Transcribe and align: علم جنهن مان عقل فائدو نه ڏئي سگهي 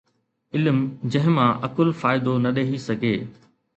علم 0.53 0.79
جنهن 1.03 1.29
مان 1.35 1.51
عقل 1.67 1.91
فائدو 2.01 2.33
نه 2.43 2.49
ڏئي 2.55 2.77
سگهي 2.87 3.15